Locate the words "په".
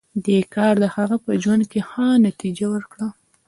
1.25-1.31